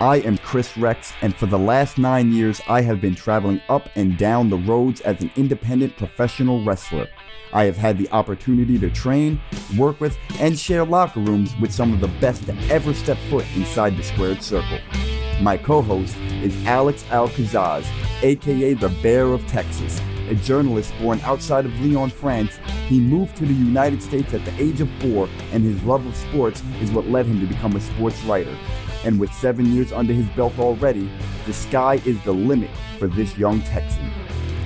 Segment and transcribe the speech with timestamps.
[0.00, 3.90] I am Chris Rex, and for the last nine years, I have been traveling up
[3.96, 7.06] and down the roads as an independent professional wrestler.
[7.52, 9.38] I have had the opportunity to train,
[9.76, 13.44] work with, and share locker rooms with some of the best to ever step foot
[13.54, 14.78] inside the squared circle.
[15.42, 17.86] My co host is Alex Alcazaz,
[18.22, 22.58] aka the Bear of Texas, a journalist born outside of Lyon, France.
[22.88, 26.16] He moved to the United States at the age of four, and his love of
[26.16, 28.56] sports is what led him to become a sports writer.
[29.04, 31.10] And with seven years under his belt already,
[31.46, 34.10] the sky is the limit for this young Texan.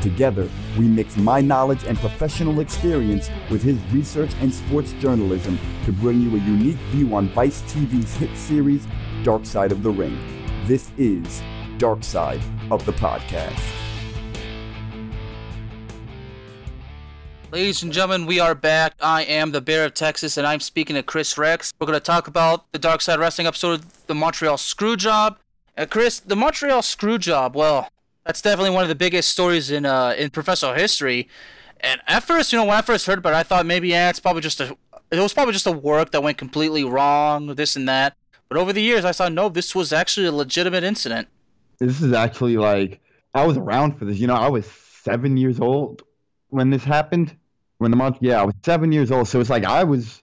[0.01, 0.49] Together,
[0.79, 6.21] we mix my knowledge and professional experience with his research and sports journalism to bring
[6.21, 8.87] you a unique view on Vice TV's hit series,
[9.23, 10.19] Dark Side of the Ring.
[10.67, 11.43] This is
[11.79, 13.84] Dark Side of the Podcast.
[17.55, 18.95] Ladies and gentlemen, we are back.
[19.01, 21.73] I am the Bear of Texas, and I'm speaking to Chris Rex.
[21.79, 25.37] We're going to talk about the Dark Side Wrestling episode the Montreal Screwjob.
[25.77, 27.89] And Chris, the Montreal Screwjob, well,
[28.27, 31.29] that's definitely one of the biggest stories in uh, in professional history.
[31.79, 34.11] And at first, you know, when I first heard about it, I thought maybe yeah,
[34.11, 34.77] it's probably just a
[35.13, 38.17] it was probably just a work that went completely wrong, this and that.
[38.49, 41.29] But over the years, I saw no, this was actually a legitimate incident.
[41.79, 43.01] This is actually like
[43.33, 44.19] I was around for this.
[44.19, 46.03] You know, I was seven years old
[46.49, 47.37] when this happened.
[47.85, 49.29] When the month, yeah, I was seven years old.
[49.29, 50.23] So it's like I was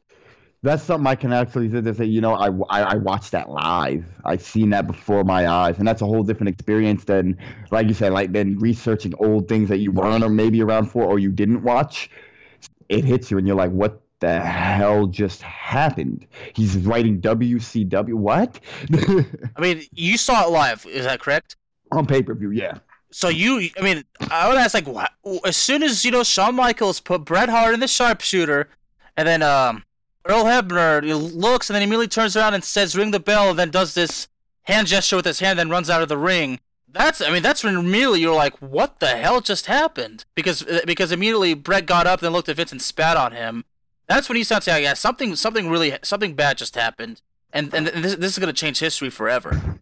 [0.64, 3.52] that's something I can actually sit there say, you know, I, I, I, watched that
[3.52, 4.04] live.
[4.26, 5.78] I've seen that before my eyes.
[5.78, 7.38] And that's a whole different experience than,
[7.70, 11.04] like you said, like than researching old things that you weren't or maybe around for
[11.04, 12.10] or you didn't watch.
[12.90, 16.26] It hits you and you're like, what the hell just happened?
[16.56, 18.16] He's writing WCW.
[18.16, 18.60] What?
[19.56, 20.84] I mean, you saw it live.
[20.88, 21.58] Is that correct?
[21.92, 22.80] On pay per view, yeah.
[23.12, 25.12] So you, I mean, I would ask like, what,
[25.46, 28.70] as soon as you know Shawn Michaels put Bret Hart in the sharpshooter,
[29.18, 29.84] and then um,
[30.26, 31.02] Earl Hebner
[31.36, 34.30] looks and then immediately turns around and says, "Ring the bell," and then does this
[34.64, 36.60] hand gesture with his hand, then runs out of the ring.
[36.88, 40.82] That's, I mean, that's when immediately you're like, "What the hell just happened?" Because uh,
[40.86, 43.66] because immediately Bret got up, then looked at Vince and spat on him.
[44.08, 47.22] That's when he starts saying, "Yeah, something something really something bad just happened,"
[47.52, 49.81] and and this, this is gonna change history forever.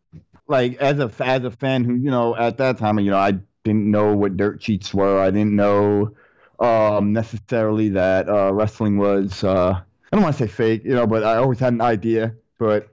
[0.49, 3.35] Like as a as a fan who you know at that time you know I
[3.63, 5.19] didn't know what dirt sheets were.
[5.19, 6.15] I didn't know
[6.59, 9.43] um, necessarily that uh, wrestling was.
[9.43, 9.79] Uh,
[10.11, 12.33] I don't want to say fake, you know, but I always had an idea.
[12.57, 12.89] But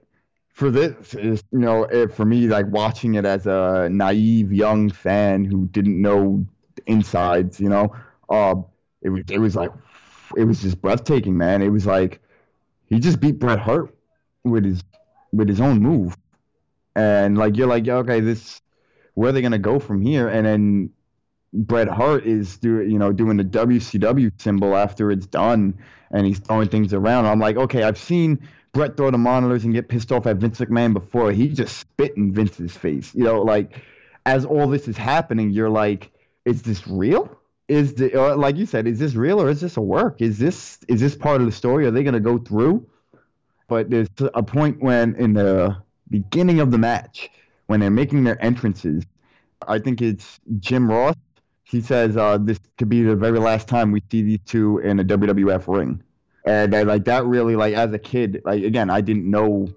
[0.53, 4.89] for this, is you know, it, for me, like watching it as a naive young
[4.89, 6.45] fan who didn't know
[6.85, 7.95] insides, you know,
[8.29, 8.55] uh,
[9.01, 9.71] it was it was like
[10.35, 11.61] it was just breathtaking, man.
[11.61, 12.21] It was like
[12.87, 13.93] he just beat Bret Hart
[14.43, 14.83] with his
[15.33, 16.15] with his own move,
[16.97, 18.61] and like you're like, okay, this
[19.13, 20.27] where are they gonna go from here?
[20.27, 20.89] And then
[21.53, 25.77] Bret Hart is doing, you know, doing the WCW symbol after it's done,
[26.11, 27.27] and he's throwing things around.
[27.27, 28.39] I'm like, okay, I've seen
[28.73, 31.31] Bret throw the monitors and get pissed off at Vince McMahon before.
[31.31, 33.81] He just spit in Vince's face, you know, like
[34.25, 36.11] as all this is happening, you're like,
[36.45, 37.39] is this real?
[37.67, 40.19] Is the like you said, is this real or is this a work?
[40.19, 41.85] Is this is this part of the story?
[41.85, 42.89] Are they gonna go through?
[43.67, 45.77] But there's a point when in the
[46.09, 47.29] beginning of the match,
[47.67, 49.03] when they're making their entrances,
[49.67, 51.15] I think it's Jim Ross
[51.69, 54.99] he says uh, this could be the very last time we see these two in
[54.99, 56.01] a WWF ring,
[56.45, 59.67] and I, like that really like as a kid, like again, I didn't know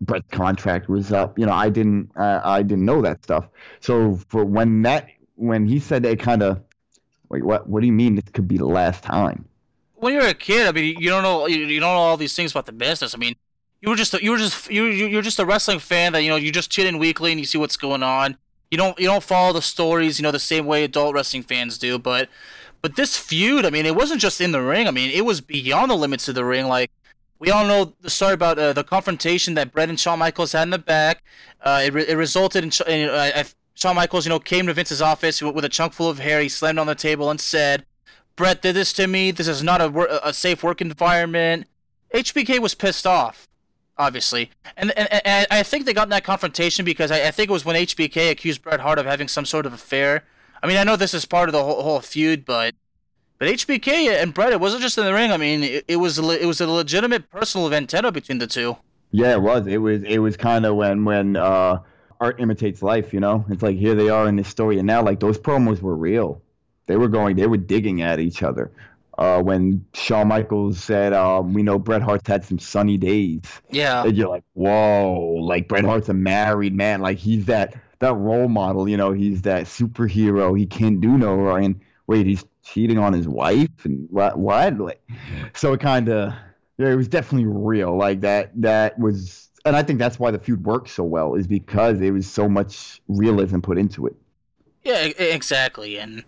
[0.00, 1.38] Bret's contract was up.
[1.38, 3.46] You know, I didn't uh, I didn't know that stuff.
[3.80, 6.62] So for when that when he said it, kind of
[7.28, 9.44] wait, what what do you mean this could be the last time?
[9.96, 12.52] When you're a kid, I mean, you don't know you don't know all these things
[12.52, 13.14] about the business.
[13.14, 13.34] I mean,
[13.80, 16.28] you were just a, you were just you you're just a wrestling fan that you
[16.28, 18.36] know you just tune in weekly and you see what's going on
[18.70, 21.78] you don't you don't follow the stories you know the same way adult wrestling fans
[21.78, 22.28] do but
[22.82, 25.40] but this feud i mean it wasn't just in the ring i mean it was
[25.40, 26.90] beyond the limits of the ring like
[27.38, 30.64] we all know the story about uh, the confrontation that Bret and Shawn Michaels had
[30.64, 31.22] in the back.
[31.60, 35.00] Uh, it, re- it resulted in, in uh, Shawn Michaels, you know, came to Vince's
[35.00, 36.40] office with a chunk full of hair.
[36.40, 37.86] He slammed on the table and said,
[38.34, 39.30] "Bret did this to me.
[39.30, 41.68] This is not a, wor- a safe work environment."
[42.12, 43.47] HBK was pissed off
[43.98, 44.50] obviously.
[44.76, 47.52] And, and, and I think they got in that confrontation because I, I, think it
[47.52, 50.24] was when HBK accused Bret Hart of having some sort of affair.
[50.62, 52.74] I mean, I know this is part of the whole, whole feud, but
[53.38, 55.30] but HBK and Bret, it wasn't just in the ring.
[55.30, 58.76] I mean, it, it was it was a legitimate personal vendetta between the two.
[59.12, 59.66] Yeah, it was.
[59.66, 61.78] It was it was kind of when when uh,
[62.20, 63.14] art imitates life.
[63.14, 65.80] You know, it's like here they are in this story, and now like those promos
[65.80, 66.42] were real.
[66.86, 68.72] They were going, they were digging at each other
[69.18, 74.04] uh, when Shawn Michaels said, um, "We know Bret Hart's had some sunny days." Yeah,
[74.04, 77.00] and you're like, "Whoa!" Like Bret Hart's a married man.
[77.00, 78.88] Like he's that that role model.
[78.88, 80.56] You know, he's that superhero.
[80.58, 81.64] He can't do no wrong.
[81.64, 84.38] And wait, he's cheating on his wife and what?
[84.38, 84.78] What?
[84.78, 85.02] Like,
[85.52, 86.32] so it kind of,
[86.78, 87.96] yeah, it was definitely real.
[87.96, 88.52] Like that.
[88.54, 92.12] That was and I think that's why the feud worked so well is because there
[92.12, 94.16] was so much realism put into it.
[94.84, 95.98] Yeah, exactly.
[95.98, 96.24] And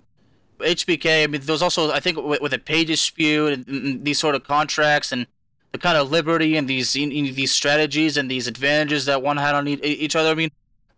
[0.60, 4.04] HBK, I mean, there was also, I think, with, with a pay dispute and, and
[4.04, 5.26] these sort of contracts and
[5.72, 9.36] the kind of liberty and these in, in these strategies and these advantages that one
[9.36, 10.30] had on e- each other.
[10.30, 10.50] I mean,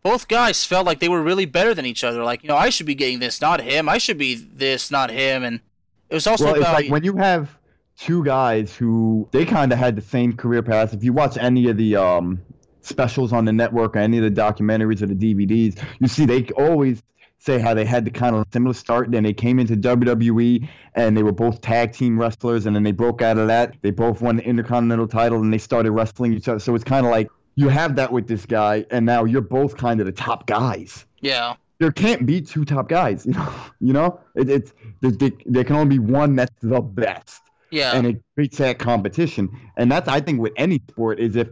[0.03, 2.25] both guys felt like they were really better than each other.
[2.25, 3.88] Like, you know, I should be getting this, not him.
[3.88, 5.44] I should be this, not him.
[5.44, 5.61] And
[6.08, 7.56] it was also well, about it's like when you have
[7.99, 10.93] two guys who they kind of had the same career paths.
[10.93, 12.41] If you watch any of the um,
[12.81, 16.44] specials on the network or any of the documentaries or the DVDs, you see they
[16.56, 17.03] always
[17.43, 19.11] say how they had the kind of similar start.
[19.11, 22.93] Then they came into WWE and they were both tag team wrestlers, and then they
[22.93, 23.75] broke out of that.
[23.83, 26.61] They both won the Intercontinental title and they started wrestling each other.
[26.61, 29.77] So it's kind of like you have that with this guy, and now you're both
[29.77, 31.05] kind of the top guys.
[31.21, 33.55] yeah, There can't be two top guys, you know.
[33.81, 37.43] You know, it, it's there, there can only be one that's the best
[37.73, 39.49] yeah, and it creates that competition.
[39.77, 41.49] And that's I think with any sport is if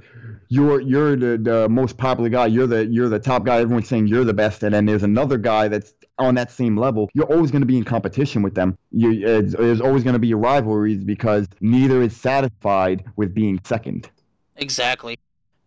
[0.50, 4.08] you're you're the, the most popular guy, you're the you're the top guy, everyone's saying
[4.08, 7.50] you're the best, and then there's another guy that's on that same level, you're always
[7.50, 8.76] going to be in competition with them.
[8.92, 14.10] You, it's, there's always going to be rivalries because neither is satisfied with being second.
[14.56, 15.16] exactly.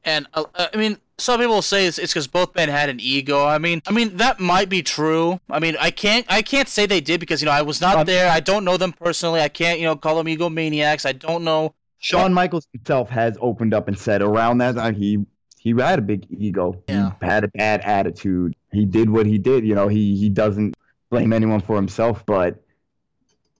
[0.03, 3.45] And uh, uh, I mean, some people say it's because both men had an ego.
[3.45, 5.39] I mean, I mean that might be true.
[5.49, 7.99] I mean, I can't I can't say they did because you know I was not
[7.99, 8.29] Um, there.
[8.29, 9.39] I don't know them personally.
[9.41, 11.05] I can't you know call them egomaniacs.
[11.05, 11.75] I don't know.
[12.03, 15.25] Shawn Michaels himself has opened up and said around that time he
[15.57, 16.83] he had a big ego.
[16.89, 17.13] Yeah.
[17.21, 18.55] He had a bad attitude.
[18.73, 19.65] He did what he did.
[19.65, 20.75] You know, he he doesn't
[21.09, 22.61] blame anyone for himself, but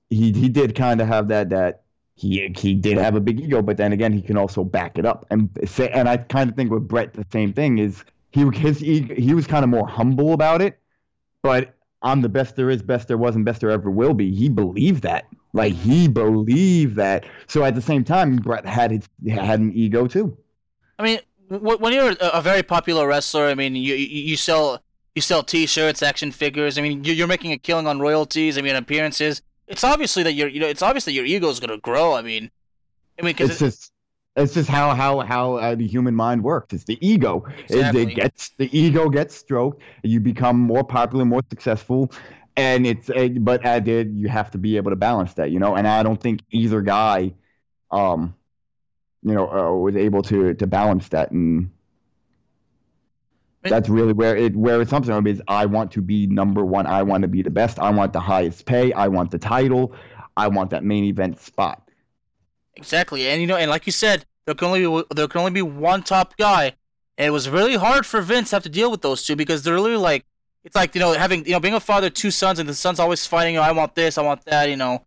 [0.09, 1.83] he he did kind of have that that
[2.15, 5.05] he he did have a big ego, but then again he can also back it
[5.05, 5.87] up and say.
[5.89, 9.33] And I kind of think with Bret the same thing is he his ego, he
[9.33, 10.77] was kind of more humble about it,
[11.43, 14.35] but I'm the best there is, best there was, and best there ever will be.
[14.35, 15.27] He believed that.
[15.53, 17.25] Like he believed that.
[17.47, 20.35] So at the same time, Bret had his had an ego too.
[20.97, 21.19] I mean,
[21.49, 24.81] when you're a, very popular wrestler, I mean, you you, sell
[25.13, 26.77] you sell T-shirts, action figures.
[26.77, 28.57] I mean, you're, making a killing on royalties.
[28.57, 29.43] I mean, appearances.
[29.67, 32.15] It's obviously that your you know it's obvious that your ego is gonna grow.
[32.15, 32.49] I mean,
[33.19, 33.93] I mean, because It's just
[34.35, 36.73] it's just how how how uh, the human mind works.
[36.73, 37.45] It's the ego.
[37.69, 38.01] It- Exactly.
[38.03, 39.81] It, gets the ego gets stroked.
[40.03, 42.11] You become more popular, more successful,
[42.55, 45.59] and it's uh, but I did you have to be able to balance that, you
[45.59, 45.75] know.
[45.75, 47.33] And I don't think either guy,
[47.91, 48.35] um,
[49.23, 51.71] you know, uh, was able to to balance that and.
[53.65, 56.85] That's really where it where it's something is I want to be number one.
[56.85, 57.79] I want to be the best.
[57.79, 58.91] I want the highest pay.
[58.91, 59.95] I want the title.
[60.35, 61.89] I want that main event spot.
[62.75, 65.51] Exactly, and you know, and like you said, there can only be, there can only
[65.51, 66.73] be one top guy,
[67.17, 69.63] and it was really hard for Vince to have to deal with those two because
[69.63, 70.25] they're really like,
[70.63, 72.99] it's like you know having you know being a father two sons and the son's
[72.99, 73.55] always fighting.
[73.55, 74.69] You know, I want this, I want that.
[74.69, 75.05] You know,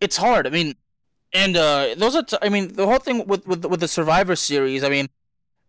[0.00, 0.46] it's hard.
[0.46, 0.74] I mean,
[1.32, 4.36] and uh, those are t- I mean the whole thing with with with the Survivor
[4.36, 4.82] Series.
[4.84, 5.08] I mean,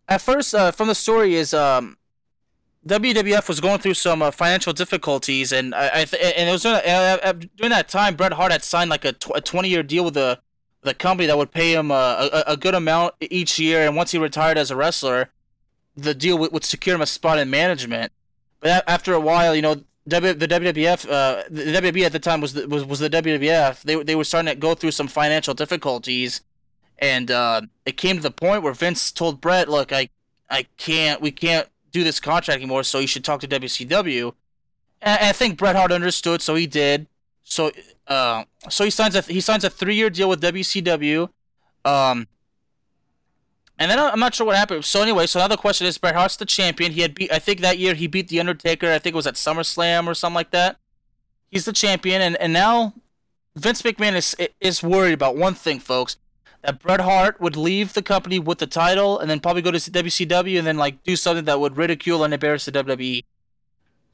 [0.08, 1.96] at first uh, from the story is um.
[2.86, 6.62] WWF was going through some uh, financial difficulties, and I, I th- and it was
[6.62, 9.70] during, uh, uh, during that time Bret Hart had signed like a, tw- a twenty
[9.70, 10.38] year deal with the
[10.82, 14.12] the company that would pay him uh, a, a good amount each year, and once
[14.12, 15.30] he retired as a wrestler,
[15.96, 18.12] the deal would, would secure him a spot in management.
[18.60, 22.40] But after a while, you know, w, the WWF, uh, the WWE at the time
[22.40, 23.82] was the, was was the WWF.
[23.82, 26.40] They they were starting to go through some financial difficulties,
[26.98, 30.08] and uh, it came to the point where Vince told Bret, "Look, I
[30.48, 32.84] I can't, we can't do this contract anymore.
[32.84, 34.32] So you should talk to WCW."
[35.02, 37.06] And I think Bret Hart understood, so he did.
[37.44, 37.70] So,
[38.08, 41.28] uh, so he signs a he signs a three year deal with WCW,
[41.84, 42.26] um,
[43.78, 44.84] and then I'm not sure what happened.
[44.84, 46.92] So anyway, so now the question is, Bret Hart's the champion.
[46.92, 48.90] He had beat I think that year he beat the Undertaker.
[48.90, 50.76] I think it was at SummerSlam or something like that.
[51.50, 52.94] He's the champion, and and now
[53.54, 56.16] Vince McMahon is is worried about one thing, folks.
[56.62, 59.78] That Bret Hart would leave the company with the title, and then probably go to
[59.78, 63.22] WCW, and then like do something that would ridicule and embarrass the WWE.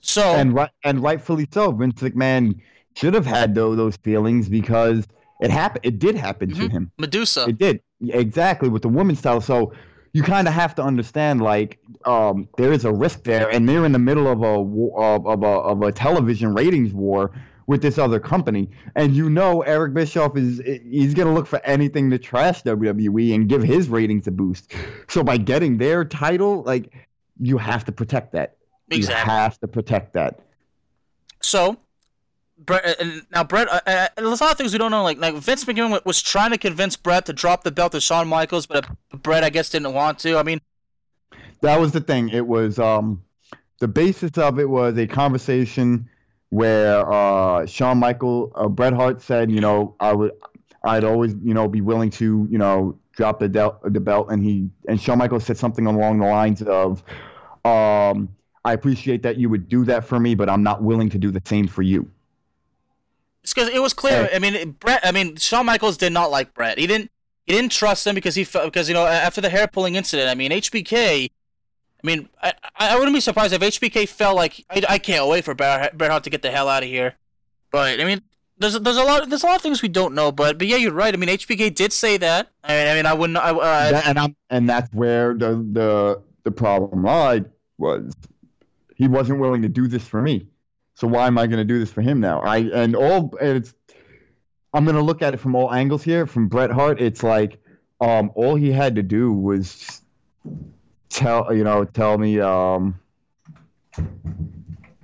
[0.00, 1.70] So and right and rightfully so.
[1.72, 2.60] Vince McMahon
[2.96, 5.06] should have had those, those feelings because
[5.40, 5.84] it happened.
[5.84, 6.70] It did happen to Mhm.
[6.70, 6.92] him.
[6.98, 9.40] Medusa, It did exactly with the women's title.
[9.40, 9.72] So
[10.12, 13.84] you kind of have to understand, like, um, there is a risk there, and they're
[13.84, 17.32] in the middle of a of, of a of a television ratings war
[17.66, 22.10] with this other company, and you know Eric Bischoff is he's gonna look for anything
[22.10, 24.74] to trash WWE and give his ratings a boost.
[25.08, 26.92] So by getting their title, like,
[27.40, 28.56] you have to protect that.
[28.90, 29.32] exactly.
[29.32, 30.40] You have to protect that.
[31.40, 31.78] So,
[32.64, 33.00] Bret,
[33.30, 35.02] now Bret, uh, uh, there's a lot of things we don't know.
[35.02, 38.28] Like, like Vince McMahon was trying to convince Bret to drop the belt to Shawn
[38.28, 40.36] Michaels, but uh, Bret, I guess, didn't want to.
[40.36, 40.60] I mean,
[41.60, 42.28] that was the thing.
[42.28, 43.22] It was um,
[43.80, 46.08] the basis of it was a conversation
[46.50, 50.32] where uh, Shawn Michael, uh, Bret Hart said, you know, I would,
[50.84, 54.44] I'd always, you know, be willing to, you know, drop the, del- the belt, and
[54.44, 57.02] he and Shawn Michaels said something along the lines of,
[57.64, 58.28] um,
[58.64, 61.30] "I appreciate that you would do that for me, but I'm not willing to do
[61.30, 62.10] the same for you."
[63.42, 64.28] It's because it was clear.
[64.32, 65.00] I mean, Bret.
[65.04, 66.78] I mean, Shawn Michaels did not like Bret.
[66.78, 67.10] He didn't.
[67.44, 70.28] He didn't trust him because he felt because you know after the hair pulling incident.
[70.30, 71.26] I mean, HBK.
[71.26, 75.44] I mean, I I wouldn't be surprised if HBK felt like I, I can't wait
[75.44, 77.14] for Bret Bret Hart to get the hell out of here.
[77.72, 78.22] But I mean,
[78.58, 80.30] there's there's a lot there's a lot of things we don't know.
[80.30, 81.12] But but yeah, you're right.
[81.12, 82.50] I mean, HBK did say that.
[82.62, 83.38] I mean, I mean, I wouldn't.
[83.38, 88.12] I, uh, That- and I'm and that's where the the the problem lied was
[88.96, 90.46] he wasn't willing to do this for me.
[91.02, 92.40] So why am I going to do this for him now?
[92.42, 93.74] I and all and it's
[94.72, 96.28] I'm going to look at it from all angles here.
[96.28, 97.60] From Bret Hart, it's like
[98.00, 100.00] um all he had to do was
[101.08, 103.00] tell you know tell me um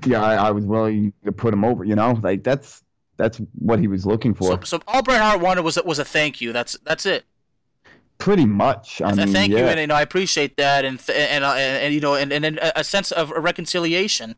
[0.06, 1.82] yeah I, I was willing to put him over.
[1.82, 2.84] You know like that's
[3.16, 4.52] that's what he was looking for.
[4.52, 6.52] so, so all Bret Hart wanted was a- was a thank you.
[6.52, 7.24] That's that's it.
[8.18, 9.02] Pretty much.
[9.02, 9.58] I mean, thank yeah.
[9.58, 12.14] you, and you know I appreciate that, and th- and, uh, and and you know,
[12.14, 14.36] and and, and a a sense of reconciliation.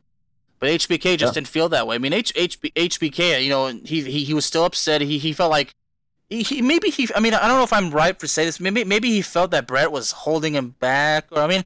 [0.61, 1.35] But HBK just Yeah.
[1.41, 1.97] didn't feel that way.
[1.97, 5.01] I mean, H, HB, HBK, you know, he, he he was still upset.
[5.01, 5.75] He he felt like
[6.29, 7.09] he, he maybe he.
[7.17, 8.61] I mean, I don't know if I'm right for saying this.
[8.61, 11.65] Maybe maybe he felt that Bret was holding him back, or I mean,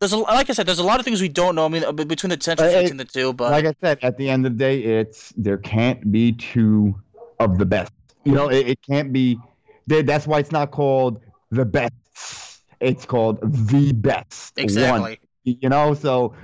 [0.00, 1.64] there's a like I said, there's a lot of things we don't know.
[1.64, 4.18] I mean, uh, between the tensions it- between the two, but like I said, at
[4.18, 7.00] the end of the day, it's there can't be two
[7.38, 7.92] of the best.
[8.24, 9.38] You know, it, it can't be.
[9.86, 11.20] That's why it's not called
[11.52, 12.62] the best.
[12.80, 13.38] It's called
[13.70, 14.56] the best.
[14.56, 14.64] one.
[14.64, 15.20] exactly.
[15.44, 16.34] You know, so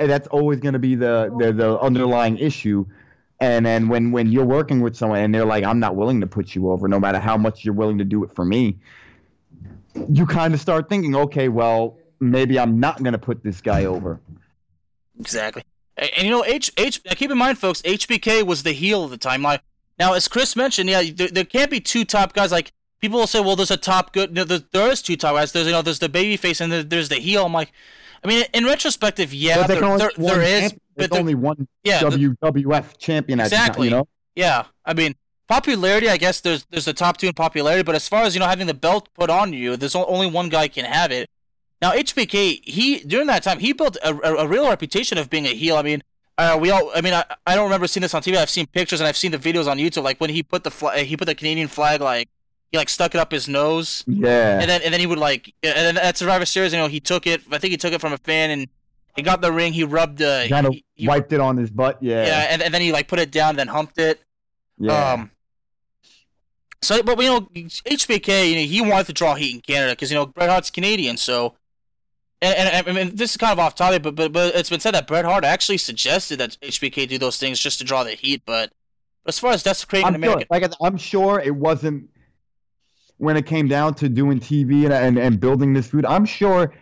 [0.00, 2.86] Eh, that's always going to be the, the the underlying issue.
[3.38, 6.26] And then when when you're working with someone and they're like, I'm not willing to
[6.26, 8.78] put you over, no matter how much you're willing to do it for me,
[10.08, 13.84] you kind of start thinking, okay, well, maybe I'm not going to put this guy
[13.84, 14.20] over.
[15.18, 15.62] Exactly.
[15.96, 17.02] And, and you know, H H.
[17.04, 19.42] Keep in mind, folks, HBK was the heel of the time.
[19.42, 19.62] Like
[19.98, 22.52] now, as Chris mentioned, yeah, there, there can't be two top guys.
[22.52, 24.32] Like people will say, well, there's a top good.
[24.32, 25.52] No, there, there is two top guys.
[25.52, 27.44] There's you know, there's the baby face and there, there's the heel.
[27.44, 27.72] I'm like,
[28.22, 32.98] I mean, in retrospective, yeah, there, there, there is, but there, only one yeah, WWF
[32.98, 33.88] champion Exactly.
[33.88, 34.08] time, you know?
[34.34, 34.64] yeah.
[34.84, 35.14] I mean,
[35.48, 36.08] popularity.
[36.08, 38.46] I guess there's there's the top two in popularity, but as far as you know,
[38.46, 41.30] having the belt put on you, there's only one guy can have it.
[41.80, 45.46] Now HBK, he during that time he built a, a, a real reputation of being
[45.46, 45.76] a heel.
[45.76, 46.02] I mean,
[46.36, 46.90] uh, we all.
[46.94, 48.36] I mean, I, I don't remember seeing this on TV.
[48.36, 50.02] I've seen pictures and I've seen the videos on YouTube.
[50.02, 52.28] Like when he put the flag, he put the Canadian flag like
[52.70, 54.60] he like stuck it up his nose, Yeah.
[54.60, 57.00] and then and then he would like and then at Survivor Series, you know, he
[57.00, 57.42] took it.
[57.50, 58.68] I think he took it from a fan and
[59.16, 59.72] he got the ring.
[59.72, 61.98] He rubbed the kind of wiped it on his butt.
[62.00, 62.24] Yeah.
[62.26, 64.20] yeah, and, and then he like put it down, then humped it.
[64.78, 65.12] Yeah.
[65.12, 65.30] Um,
[66.82, 70.10] so, but you know, HBK, you know, he wanted to draw heat in Canada because
[70.10, 71.16] you know Bret Hart's Canadian.
[71.16, 71.54] So,
[72.40, 74.80] and, and I mean, this is kind of off topic, but but but it's been
[74.80, 78.12] said that Bret Hart actually suggested that HBK do those things just to draw the
[78.12, 78.42] heat.
[78.46, 78.72] But
[79.26, 82.08] as far as desecrating I'm American, sure, like I'm sure it wasn't
[83.20, 86.04] when it came down to doing TV and and, and building this food.
[86.06, 86.72] I'm sure,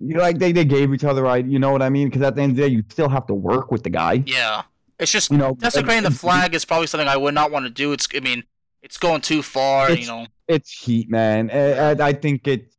[0.00, 1.44] you know, like they, they gave each other right.
[1.44, 2.08] You know what I mean?
[2.08, 4.24] Because at the end of the day, you still have to work with the guy.
[4.26, 4.62] yeah,
[4.98, 7.66] it's just You know, desecrating the and- flag is probably something I would not want
[7.66, 7.92] to do.
[7.92, 8.42] It's, I mean,
[8.82, 9.90] it's going too far.
[9.92, 11.50] You know, It's heat, man.
[11.50, 12.72] And I think it.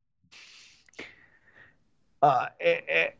[2.22, 3.15] Uh, it, it-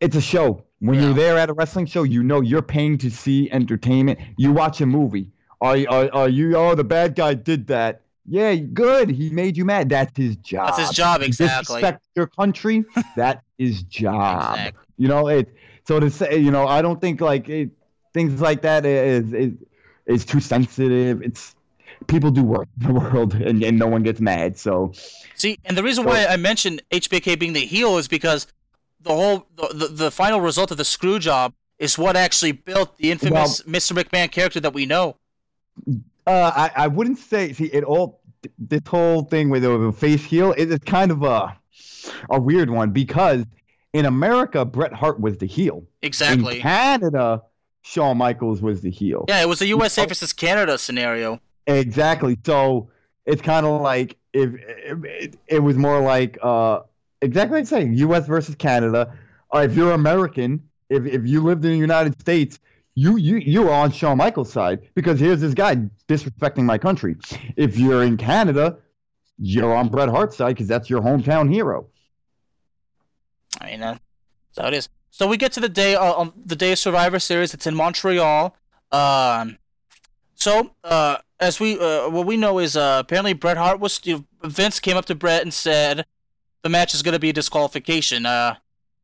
[0.00, 0.62] it's a show.
[0.80, 1.04] When Yeah.
[1.06, 4.18] you're there at a wrestling show, you know you're paying to see entertainment.
[4.36, 5.28] You watch a movie.
[5.62, 6.56] Are, are, are you?
[6.56, 8.02] Oh, the bad guy did that.
[8.26, 9.10] Yeah, good.
[9.10, 9.88] He made you mad.
[9.88, 10.68] That's his job.
[10.68, 11.76] that's his job exactly.
[11.76, 12.84] Respect your country.
[13.16, 13.42] That's
[13.88, 14.56] job.
[14.56, 14.84] Exactly.
[14.96, 15.54] You know it.
[15.86, 17.70] So to say, you know, I don't think like it,
[18.14, 19.52] things like that is is
[20.06, 21.22] is too sensitive.
[21.22, 21.54] It's
[22.06, 24.58] people do work in the world, and, and no one gets mad.
[24.58, 24.92] So
[25.34, 28.46] See, and the reason why I mentioned HBK being the heel is because
[29.00, 32.96] the whole the, the, the final result of the screw job is what actually built
[32.96, 33.92] the infamous Mr.
[33.92, 35.16] McMahon character that we know.
[36.26, 38.20] Uh, I I wouldn't say see it all.
[38.58, 41.56] This whole thing with the face heel is it's kind of a
[42.30, 43.44] a weird one because
[43.92, 45.84] in America Bret Hart was the heel.
[46.02, 46.56] Exactly.
[46.56, 47.42] In Canada,
[47.82, 49.24] Shawn Michaels was the heel.
[49.28, 51.40] Yeah, it was a USA versus Canada scenario.
[51.66, 52.36] Exactly.
[52.44, 52.90] So
[53.26, 56.80] it's kind of like if, if it, it was more like uh,
[57.22, 58.26] exactly like saying U.S.
[58.26, 59.16] versus Canada.
[59.50, 62.58] Or if you're American, if if you lived in the United States,
[62.94, 65.76] you you you're on Shawn Michaels' side because here's this guy
[66.08, 67.16] disrespecting my country.
[67.56, 68.78] If you're in Canada,
[69.38, 71.88] you're on Bret Hart's side because that's your hometown hero.
[73.60, 73.98] I mean, uh,
[74.58, 74.88] how it is.
[75.10, 77.54] So we get to the day uh, um, the day of Survivor Series.
[77.54, 78.56] It's in Montreal.
[78.92, 79.58] Um,
[80.34, 84.26] so uh, as we uh, what we know is uh, apparently Bret Hart was you
[84.42, 86.04] Vince came up to Bret and said
[86.62, 88.26] the match is going to be a disqualification.
[88.26, 88.56] Uh,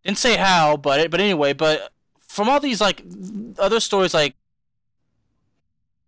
[0.04, 1.92] didn't say how, but but anyway, but
[2.30, 3.02] from all these like
[3.58, 4.36] other stories, like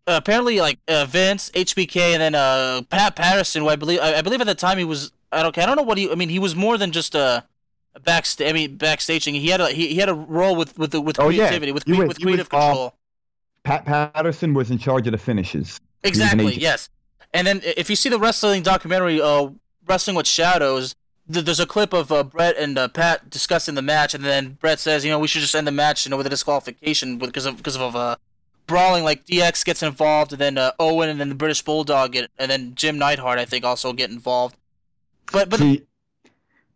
[0.07, 4.23] apparently like uh, Vince, HBK, and then uh, Pat Patterson, who I believe I, I
[4.23, 6.11] believe at the time he was I don't I don't know what he.
[6.11, 7.45] I mean, he was more than just a,
[7.95, 8.49] a backstage.
[8.49, 9.33] I mean, backstaging.
[9.35, 11.47] He had a he, he had a role with with the, with Oh, yeah.
[11.49, 12.95] creativity, with was- with he was, creative uh, control.
[13.65, 15.81] Pat Patterson was in charge of the finishes.
[16.05, 16.55] Exactly.
[16.55, 16.89] Yes.
[17.35, 19.49] And then if you see the wrestling documentary, uh,
[19.87, 20.95] Wrestling with Shadows,
[21.41, 24.79] there's a clip of uh, Bret and uh, Pat discussing the match, and then Bret
[24.81, 27.47] says, you know, we should just end the match, you know, with a disqualification because
[27.47, 28.17] of because of uh,
[28.67, 29.05] brawling.
[29.05, 32.51] Like DX gets involved, and then uh, Owen and then the British Bulldog get, and
[32.51, 34.57] then Jim Neidhart, I think, also get involved.
[35.33, 35.83] But but See,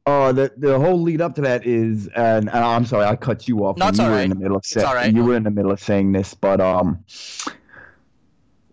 [0.07, 3.49] uh, the the whole lead up to that is, and, and I'm sorry, I cut
[3.49, 3.77] you off.
[3.77, 4.25] No, you were right.
[4.25, 5.13] in the middle of It's say- all right.
[5.13, 7.05] You were in the middle of saying this, but um,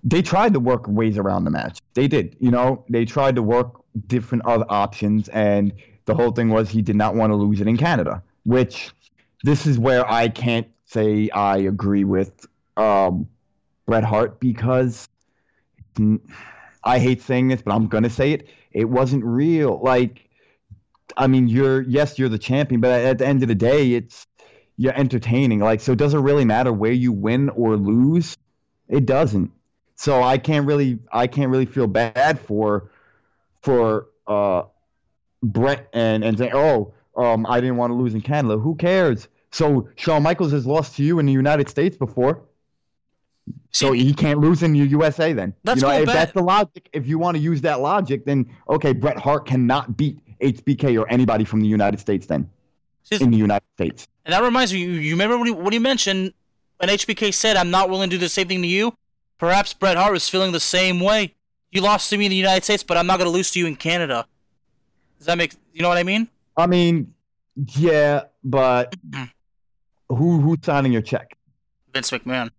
[0.04, 1.80] they tried to work ways around the match.
[1.94, 5.74] They did, you know, they tried to work different other options, and
[6.06, 8.92] the whole thing was he did not want to lose it in Canada, which
[9.44, 12.46] this is where I can't say I agree with
[12.78, 13.28] um,
[13.86, 15.08] Bret Hart because
[16.84, 18.48] I hate saying this, but I'm gonna say it.
[18.72, 19.80] It wasn't real.
[19.82, 20.30] Like,
[21.16, 24.28] I mean, you're yes, you're the champion, but at the end of the day, it's
[24.78, 25.60] you're entertaining.
[25.60, 28.38] Like, so it does it really matter where you win or lose?
[28.88, 29.52] It doesn't.
[29.96, 32.90] So I can't really, I can't really feel bad for,
[33.64, 34.64] for uh,
[35.42, 38.58] Bret and and say, oh, um, I didn't want to lose in Canada.
[38.58, 39.28] Who cares?
[39.52, 42.42] So Shawn Michaels has lost to you in the United States before.
[43.72, 45.54] So See, he can't lose in the USA then.
[45.64, 48.26] Let's you know, if back- that's the logic, if you want to use that logic,
[48.26, 52.50] then okay, Bret Hart cannot beat HBK or anybody from the United States then
[53.04, 54.08] see, in the United States.
[54.26, 56.34] and that reminds me, you, you remember when you, when you mentioned
[56.78, 58.96] when HBK said, "I'm not willing to do the same thing to you."
[59.38, 61.36] Perhaps Bret Hart was feeling the same way.
[61.74, 63.60] You lost to me in the United States, but I'm not going to lose to
[63.60, 64.28] you in Canada.
[65.18, 66.28] Does that make you know what I mean?
[66.56, 67.16] I mean,
[67.76, 68.96] yeah, but
[70.10, 71.36] who who's signing your check?
[71.92, 72.52] Vince McMahon.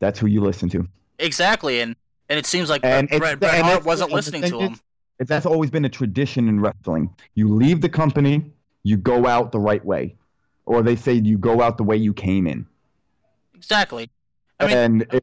[0.00, 0.88] That's who you listen to.
[1.20, 1.94] Exactly, and
[2.28, 4.80] and it seems like And Bret, Bret, Bret and Hart wasn't listening to him.
[5.20, 7.14] If that's always been a tradition in wrestling.
[7.34, 10.16] You leave the company, you go out the right way,
[10.66, 12.66] or they say you go out the way you came in.
[13.54, 14.10] Exactly.
[14.58, 15.22] I mean, and if,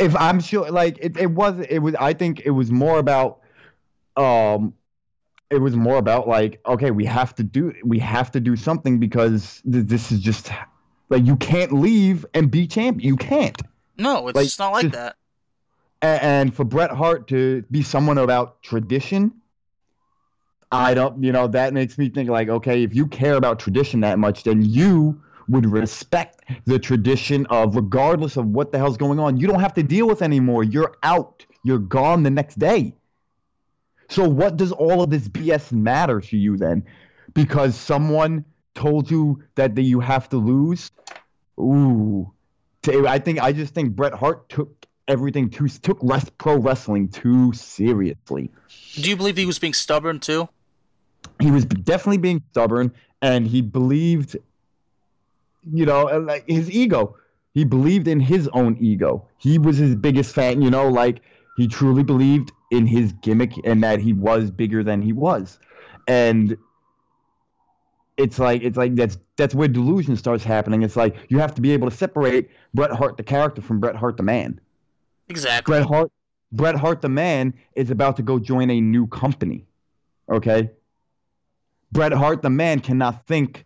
[0.00, 1.94] if I'm sure, like it, it was, it was.
[1.96, 3.40] I think it was more about,
[4.16, 4.74] um,
[5.50, 8.98] it was more about like, okay, we have to do, we have to do something
[8.98, 10.50] because th- this is just
[11.08, 13.06] like you can't leave and be champion.
[13.06, 13.60] You can't.
[13.98, 15.16] no, it's like, just not like just- that.
[16.00, 19.32] A- and for Bret Hart to be someone about tradition,
[20.72, 24.00] I don't, you know, that makes me think like, okay, if you care about tradition
[24.00, 29.20] that much, then you would respect the tradition of regardless of what the hell's going
[29.20, 29.36] on.
[29.36, 30.64] You don't have to deal with anymore.
[30.64, 31.46] You're out.
[31.62, 32.94] You're gone the next day.
[34.08, 36.84] So what does all of this BS matter to you then?
[37.34, 40.90] Because someone told you that the, you have to lose?
[41.58, 42.32] Ooh.
[42.88, 47.52] I think I just think Bret Hart took everything too took rest, pro wrestling too
[47.52, 48.50] seriously.
[48.94, 50.48] Do you believe he was being stubborn too?
[51.40, 54.36] He was definitely being stubborn, and he believed,
[55.70, 57.16] you know, like his ego.
[57.54, 59.28] He believed in his own ego.
[59.36, 60.62] He was his biggest fan.
[60.62, 61.20] You know, like
[61.56, 65.58] he truly believed in his gimmick and that he was bigger than he was,
[66.08, 66.56] and
[68.16, 70.82] it's like it's like that's that's where delusion starts happening.
[70.82, 73.96] It's like you have to be able to separate Bret Hart the character from Bret
[73.96, 74.60] Hart the man.
[75.28, 75.72] Exactly.
[75.72, 76.12] Bret Hart,
[76.52, 79.66] Bret Hart the man is about to go join a new company.
[80.30, 80.70] Okay?
[81.90, 83.64] Bret Hart the man cannot think,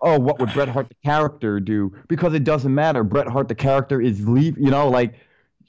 [0.00, 1.94] oh, what would Bret Hart the character do?
[2.08, 3.04] Because it doesn't matter.
[3.04, 5.14] Bret Hart the character is leave, you know, like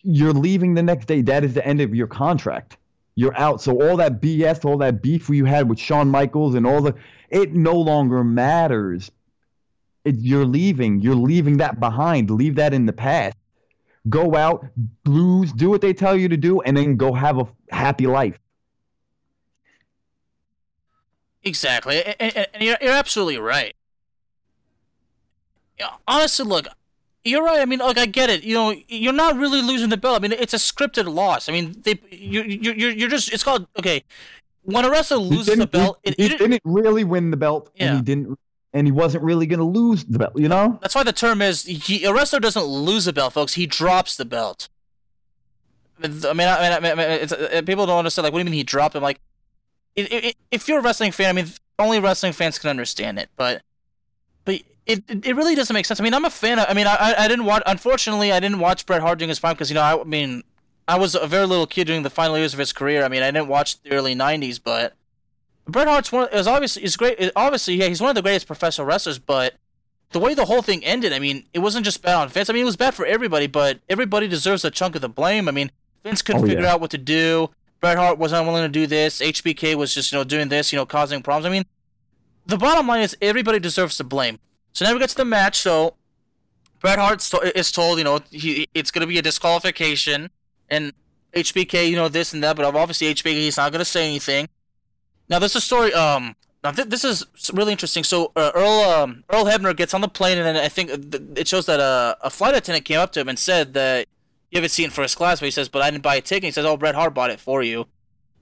[0.04, 1.22] you're leaving the next day.
[1.22, 2.78] That is the end of your contract.
[3.15, 3.62] You're out.
[3.62, 6.96] So all that BS, all that beef you had with Shawn Michaels and all the
[7.30, 9.12] it no longer matters.
[10.06, 11.02] It, you're leaving.
[11.02, 12.30] You're leaving that behind.
[12.30, 13.36] Leave that in the past
[14.08, 14.65] go out,
[15.06, 18.39] lose, do what they tell you to do, and then go have a happy life.
[21.44, 23.76] Exactly, and, and, and you're, you're absolutely right.
[25.80, 26.68] Yeah, honestly, look,
[27.24, 27.60] you're right.
[27.62, 28.44] I mean, look, I get it.
[28.44, 30.18] You know, you're not really losing the belt.
[30.18, 31.48] I mean, it's a scripted loss.
[31.50, 34.04] I mean, they you you you're, you're just it's called okay.
[34.63, 37.72] When a wrestler loses the belt, he, it, he it- didn't really win the belt,
[37.80, 38.38] and he didn't,
[38.74, 40.34] and he wasn't really going to lose the belt.
[40.36, 43.54] You know, that's why the term is he, a wrestler doesn't lose the belt, folks.
[43.54, 44.68] He drops the belt.
[46.04, 48.24] I mean, I mean, I mean, I mean it's, uh, people don't understand.
[48.24, 49.04] Like, what do you mean he dropped him?
[49.04, 49.20] Like,
[49.96, 53.30] it, if you're a wrestling fan, I mean, only wrestling fans can understand it.
[53.36, 53.62] But
[54.89, 55.99] it, it, really doesn't make sense.
[55.99, 56.60] I mean, I'm a fan.
[56.60, 57.63] Of, I mean, I, I- didn't watch.
[57.65, 60.43] Unfortunately, I didn't watch Bret Hart during his prime because you know, I, I mean,
[60.88, 63.04] I was a very little kid during the final years of his career.
[63.04, 64.95] I mean, I didn't watch the early '90s, but
[65.67, 67.32] Bret Hart's one is obviously is great.
[67.36, 69.19] Obviously, yeah, he's one of the greatest professional wrestlers.
[69.19, 69.56] But
[70.12, 72.49] the way the whole thing ended, I mean, it wasn't just bad on Vince.
[72.49, 75.47] I mean, it was bad for everybody, but everybody deserves a chunk of the blame.
[75.47, 75.71] I mean,
[76.04, 76.73] Vince couldn't Oh, figure yeah.
[76.73, 77.52] out what to do.
[77.82, 79.21] Bret Hart was unwilling to do this.
[79.21, 81.45] HBK was just you know doing this, you know, causing problems.
[81.45, 81.65] I mean,
[82.45, 84.39] the bottom line is everybody deserves to blame.
[84.73, 85.60] So now we get to the match.
[85.60, 85.95] So
[86.79, 90.29] Bret Hart is told, you know, he, it's going to be a disqualification,
[90.69, 90.93] and
[91.34, 94.47] HBK, you know, this and that, but obviously HBK he's not going to say anything.
[95.29, 95.93] Now this is a story.
[95.93, 98.03] Um, now th- this is really interesting.
[98.03, 101.23] So uh, Earl um, Earl Hebner gets on the plane, and then I think th-
[101.36, 104.08] it shows that uh, a flight attendant came up to him and said that
[104.49, 106.21] you have a seat in first class, but he says, "But I didn't buy a
[106.21, 107.86] ticket." He says, "Oh, Bret Hart bought it for you."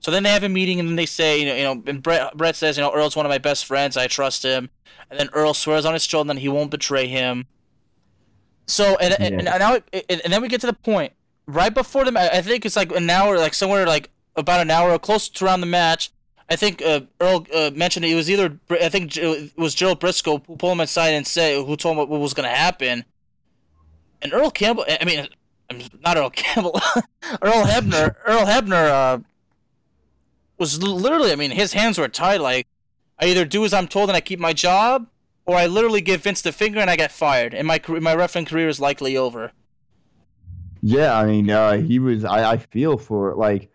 [0.00, 2.02] So then they have a meeting, and then they say, you know, you know, and
[2.02, 3.96] Bret Bret says, you know, Earl's one of my best friends.
[3.96, 4.70] I trust him.
[5.10, 7.46] And then Earl swears on his shoulder that he won't betray him.
[8.66, 9.26] So and yeah.
[9.26, 11.12] and, and now and then we get to the point
[11.46, 12.32] right before the match.
[12.32, 15.60] I think it's like an hour, like somewhere like about an hour, close to around
[15.60, 16.12] the match.
[16.50, 20.44] I think uh, Earl uh, mentioned it was either I think it was Gerald Brisco
[20.46, 23.04] who pulled him aside and said who told him what, was going to happen.
[24.20, 25.28] And Earl Campbell, I mean,
[26.04, 26.80] not Earl Campbell,
[27.42, 29.18] Earl Hebner, Earl Hebner uh,
[30.58, 32.40] was literally, I mean, his hands were tied.
[32.40, 32.66] Like,
[33.18, 35.06] I either do as I'm told and I keep my job,
[35.46, 38.44] or I literally give Vince the finger and I get fired, and my my wrestling
[38.44, 39.52] career is likely over.
[40.82, 42.24] Yeah, I mean, uh, he was.
[42.24, 43.70] I, I feel for like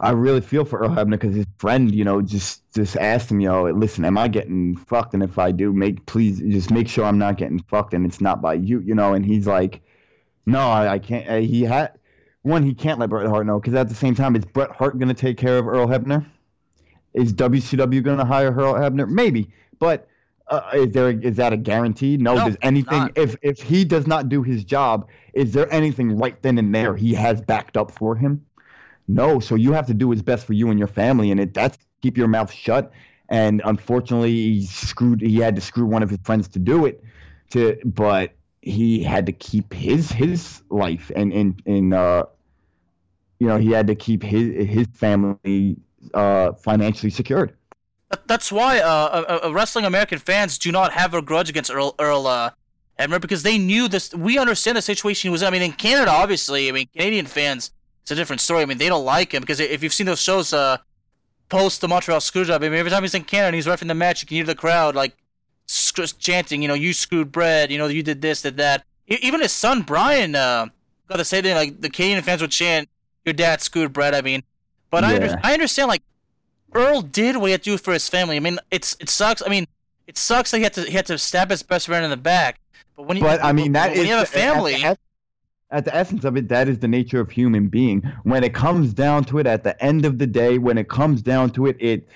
[0.00, 3.40] I really feel for Earl Hebner because his friend, you know, just just asked him,
[3.40, 5.14] you know, listen, am I getting fucked?
[5.14, 8.20] And if I do, make please just make sure I'm not getting fucked, and it's
[8.20, 9.14] not by you, you know.
[9.14, 9.82] And he's like,
[10.46, 11.28] no, I, I can't.
[11.28, 11.98] Uh, he had
[12.44, 14.98] one, he can't let Bret Hart know because at the same time, is Bret Hart
[14.98, 16.24] going to take care of Earl Hebner?
[17.14, 19.08] Is WCW going to hire Earl Hebner?
[19.08, 20.06] Maybe, but
[20.48, 22.18] uh, is there is that a guarantee?
[22.18, 22.34] No.
[22.34, 23.16] no does anything not.
[23.16, 26.94] if if he does not do his job, is there anything right then and there
[26.94, 28.44] he has backed up for him?
[29.08, 31.54] No, so you have to do what's best for you and your family, and it
[31.54, 32.92] that's keep your mouth shut.
[33.30, 35.22] And unfortunately, he screwed.
[35.22, 37.02] He had to screw one of his friends to do it.
[37.50, 42.26] To but he had to keep his his life and and and uh,
[43.38, 45.76] you know he had to keep his his family
[46.12, 47.54] uh, financially secured.
[48.26, 51.94] That's why uh, uh, uh, wrestling American fans do not have a grudge against Earl
[51.98, 52.50] Earl uh,
[52.98, 54.14] Hebner because they knew this.
[54.14, 55.42] We understand the situation he was.
[55.42, 55.48] in.
[55.48, 57.72] I mean, in Canada, obviously, I mean, Canadian fans
[58.04, 58.60] it's a different story.
[58.60, 60.76] I mean, they don't like him because if you've seen those shows, uh,
[61.48, 63.94] post the Montreal Screwjob, I mean, every time he's in Canada and he's refing the
[63.94, 65.16] match, you can hear the crowd like
[66.18, 68.84] chanting, you know, you screwed Bret, you know, you did this, did that.
[69.06, 70.66] Even his son Brian uh,
[71.08, 71.54] got the same thing.
[71.54, 72.90] Like the Canadian fans would chant,
[73.24, 74.42] "Your dad screwed Bret." I mean,
[74.90, 75.10] but yeah.
[75.10, 76.02] I under- I understand like
[76.74, 78.36] Earl did what he had to do for his family.
[78.36, 79.42] I mean, it's it sucks.
[79.44, 79.66] I mean,
[80.06, 82.16] it sucks that he had to he had to stab his best friend in the
[82.16, 82.60] back.
[82.96, 84.74] But when you but I mean that when is, you have a family.
[84.74, 84.98] At, at,
[85.70, 88.02] at the essence of it, that is the nature of human being.
[88.22, 91.20] When it comes down to it, at the end of the day, when it comes
[91.22, 92.06] down to it, it,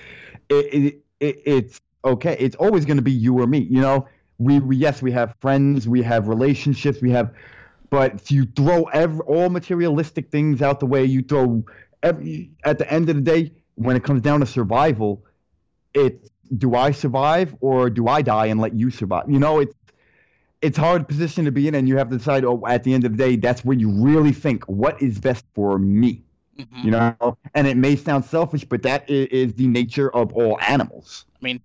[0.48, 2.36] it, it, it it's okay.
[2.38, 3.58] It's always going to be you or me.
[3.58, 4.06] You know,
[4.38, 7.34] we, we yes, we have friends, we have relationships, we have,
[7.90, 11.64] but if you throw every, all materialistic things out the way, you throw
[12.02, 15.24] every, at the end of the day, when it comes down to survival,
[15.94, 19.28] it's do I survive or do I die and let you survive?
[19.28, 19.74] You know, it's
[20.60, 22.44] it's hard position to be in, and you have to decide.
[22.44, 25.44] Oh, at the end of the day, that's where you really think what is best
[25.54, 26.22] for me.
[26.58, 26.84] Mm-hmm.
[26.84, 30.58] You know, and it may sound selfish, but that is, is, the nature of all
[30.60, 31.24] animals.
[31.40, 31.60] I mean,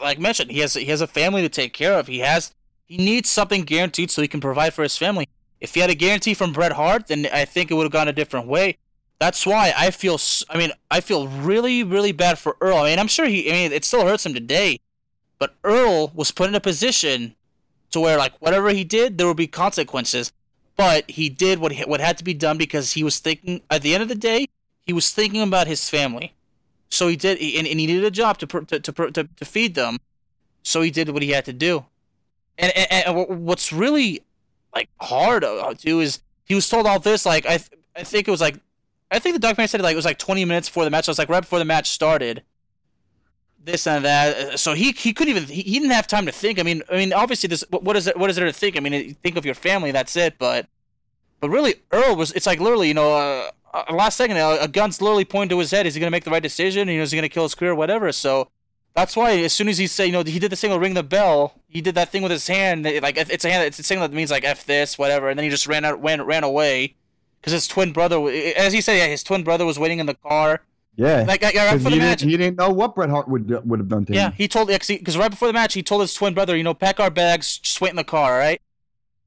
[0.00, 2.06] like mentioned, he has he has a family to take care of.
[2.06, 2.54] He has
[2.86, 5.28] he needs something guaranteed so he can provide for his family.
[5.62, 8.08] If he had a guarantee from Bret Hart, then I think it would have gone
[8.08, 8.78] a different way.
[9.20, 10.18] That's why I feel.
[10.50, 12.78] I mean, I feel really, really bad for Earl.
[12.78, 13.48] I mean, I'm sure he.
[13.48, 14.80] I mean, it still hurts him today,
[15.38, 17.36] but Earl was put in a position
[17.92, 20.32] to where like whatever he did, there would be consequences.
[20.76, 23.60] But he did what what had to be done because he was thinking.
[23.70, 24.48] At the end of the day,
[24.84, 26.34] he was thinking about his family.
[26.90, 29.76] So he did, and, and he needed a job to, to to, to to feed
[29.76, 29.98] them.
[30.64, 31.86] So he did what he had to do.
[32.58, 34.24] And, and, and what's really
[34.74, 37.26] like hard uh, too is he was told all this.
[37.26, 38.56] Like I th- I think it was like
[39.10, 41.08] I think the documentary said like it was like 20 minutes before the match.
[41.08, 42.42] I was like right before the match started
[43.64, 44.58] this and that.
[44.58, 46.58] So he he couldn't even he, he didn't have time to think.
[46.58, 48.76] I mean I mean obviously this what is it what is there to think?
[48.76, 50.38] I mean think of your family that's it.
[50.38, 50.66] But
[51.40, 55.00] but really Earl was it's like literally you know uh, uh, last second a gun's
[55.00, 55.86] literally pointed to his head.
[55.86, 56.88] Is he gonna make the right decision?
[56.88, 58.10] You know is he gonna kill his career whatever?
[58.12, 58.48] So
[58.94, 61.02] that's why as soon as he said you know he did the with ring the
[61.02, 64.00] bell he did that thing with his hand like it's a hand it's a thing
[64.00, 66.94] that means like f this whatever and then he just ran out ran ran away
[67.40, 70.06] because his twin brother eh, as he said yeah his twin brother was waiting in
[70.06, 70.60] the car
[70.94, 73.80] yeah, like, like right before the match, he didn't know what Bret Hart would would
[73.80, 74.30] have done to yeah, him.
[74.32, 76.74] Yeah, he told because right before the match, he told his twin brother, you know,
[76.74, 78.60] pack our bags, just wait in the car, right?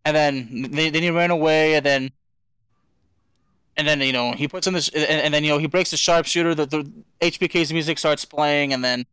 [0.06, 2.12] And then then he ran away, and then
[3.75, 5.89] and then you know he puts in this, and, and then you know he breaks
[5.89, 6.54] the sharpshooter.
[6.54, 9.08] The, the HBK's music starts playing, and then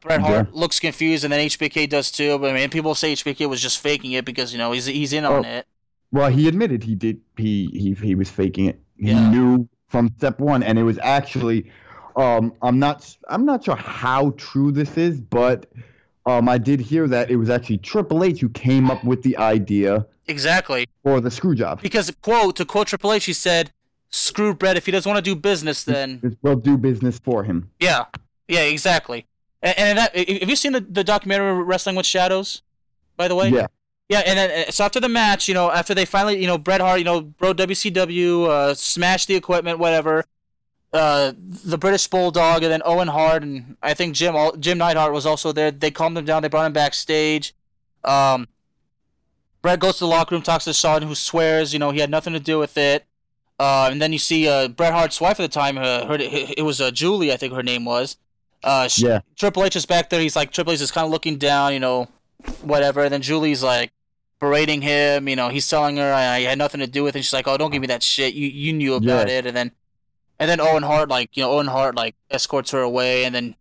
[0.00, 0.58] Bret Hart yeah.
[0.60, 2.38] looks confused, and then HBK does too.
[2.38, 5.12] But I mean, people say HBK was just faking it because you know he's he's
[5.12, 5.66] in on oh, it.
[6.12, 7.20] Well, he admitted he did.
[7.36, 8.80] He he he was faking it.
[8.98, 9.30] He yeah.
[9.30, 11.70] knew from step one, and it was actually,
[12.16, 15.66] um, I'm not, I'm not sure how true this is, but
[16.26, 19.36] um, I did hear that it was actually Triple H who came up with the
[19.36, 20.86] idea Exactly.
[21.02, 21.82] for the screw job.
[21.82, 23.72] Because quote to quote Triple H, he said,
[24.10, 24.76] "Screw Bret.
[24.76, 27.70] If he doesn't want to do business, then We'll do business for him.
[27.80, 28.06] yeah,
[28.48, 29.26] yeah, exactly."
[29.62, 32.62] And, and that, have you seen the, the documentary Wrestling with Shadows?
[33.16, 33.66] By the way, Yeah.
[34.08, 36.58] Yeah, and then uh, so after the match, you know, after they finally, you know,
[36.58, 40.24] Bret Hart, you know, bro WCW, uh, smashed the equipment, whatever.
[40.92, 45.26] Uh, the British Bulldog, and then Owen Hart, and I think Jim Jim Neidhart was
[45.26, 45.72] also there.
[45.72, 46.42] They calmed him down.
[46.42, 47.52] They brought him backstage.
[48.04, 48.46] Um,
[49.60, 52.08] Bret goes to the locker room, talks to Shawn, who swears, you know, he had
[52.08, 53.04] nothing to do with it.
[53.58, 55.76] Uh, and then you see uh, Bret Hart's wife at the time.
[55.76, 58.16] Uh, her, it was uh, Julie, I think her name was.
[58.66, 59.20] Uh, she, Yeah.
[59.36, 60.20] Triple H is back there.
[60.20, 62.08] He's like Triple H is kind of looking down, you know,
[62.62, 63.02] whatever.
[63.04, 63.92] And then Julie's like
[64.40, 65.28] berating him.
[65.28, 67.20] You know, he's telling her I, I had nothing to do with it.
[67.20, 68.34] And she's like, "Oh, don't give me that shit.
[68.34, 69.38] You you knew about Yeah.
[69.38, 69.70] it." And then
[70.38, 73.54] and then Owen Hart like you know Owen Hart like escorts her away, and then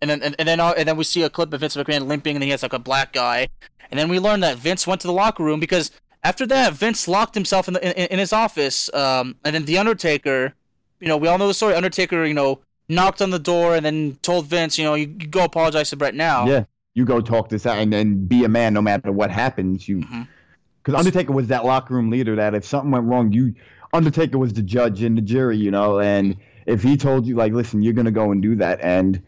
[0.00, 2.06] and then and, and then uh, and then we see a clip of Vince McMahon
[2.06, 3.48] limping, and he has like a black guy.
[3.90, 5.92] And then we learn that Vince went to the locker room because
[6.24, 8.92] after that Vince locked himself in the, in, in his office.
[8.92, 10.54] Um, and then the Undertaker,
[10.98, 11.74] you know, we all know the story.
[11.74, 12.60] Undertaker, you know.
[12.88, 15.96] Knocked on the door and then told Vince, you know, you, you go apologize to
[15.96, 16.46] Bret now.
[16.46, 16.64] Yeah.
[16.94, 19.88] You go talk this out and then be a man no matter what happens.
[19.88, 20.28] You Mhm.
[20.82, 23.54] because Undertaker was that locker room leader that if something went wrong, you
[23.92, 27.52] Undertaker was the judge and the jury, you know, and if he told you like,
[27.52, 29.20] listen, you're gonna go and do that, and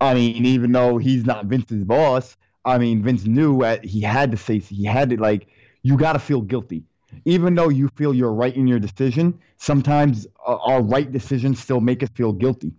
[0.00, 4.30] I mean, even though he's not Vince's boss, I mean, Vince knew that he had
[4.32, 5.48] to say he had to like,
[5.82, 6.84] you got to feel guilty,
[7.24, 9.38] even though you feel you're right in your decision.
[9.56, 12.72] Sometimes our right decisions still make us feel guilty,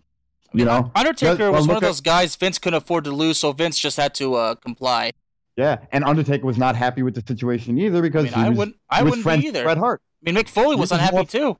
[0.53, 0.91] you know.
[0.95, 3.77] Undertaker Well, was one of at- those guys Vince couldn't afford to lose, so Vince
[3.77, 5.11] just had to uh, comply.
[5.55, 8.57] Yeah, and Undertaker was not happy with the situation either because I mean, I was,
[8.57, 9.63] wouldn't- I wouldn't be either.
[9.63, 10.01] Bret Hart.
[10.25, 11.57] I mean, Mick Foley was unhappy more- too.